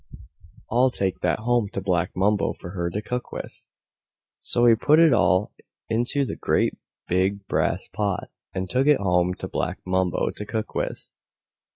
[0.71, 3.67] I'll take that home to Black Mumbo for her to cook with."
[4.39, 5.51] So he put it all
[5.89, 6.73] into the great
[7.07, 11.11] big brass pot, and took it home to Black Mumbo to cook with.